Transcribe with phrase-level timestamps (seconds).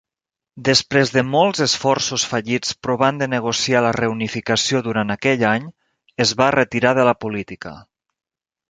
[0.69, 5.71] Després de molts esforços fallits provant de negociar la reunificació durant aquell any,
[6.29, 7.79] es va retirar de la política.